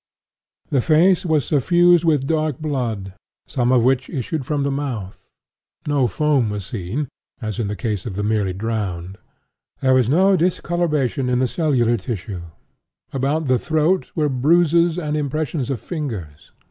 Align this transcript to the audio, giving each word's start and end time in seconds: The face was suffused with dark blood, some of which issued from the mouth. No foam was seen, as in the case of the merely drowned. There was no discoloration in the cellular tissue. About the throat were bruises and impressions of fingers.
The 0.71 0.81
face 0.81 1.27
was 1.27 1.45
suffused 1.45 2.03
with 2.03 2.25
dark 2.25 2.57
blood, 2.57 3.13
some 3.45 3.71
of 3.71 3.83
which 3.83 4.09
issued 4.09 4.47
from 4.47 4.63
the 4.63 4.71
mouth. 4.71 5.29
No 5.87 6.07
foam 6.07 6.49
was 6.49 6.65
seen, 6.65 7.07
as 7.39 7.59
in 7.59 7.67
the 7.67 7.75
case 7.75 8.07
of 8.07 8.15
the 8.15 8.23
merely 8.23 8.51
drowned. 8.53 9.19
There 9.79 9.93
was 9.93 10.09
no 10.09 10.35
discoloration 10.35 11.29
in 11.29 11.37
the 11.37 11.47
cellular 11.47 11.97
tissue. 11.97 12.41
About 13.13 13.45
the 13.45 13.59
throat 13.59 14.09
were 14.15 14.27
bruises 14.27 14.97
and 14.97 15.15
impressions 15.15 15.69
of 15.69 15.79
fingers. 15.79 16.51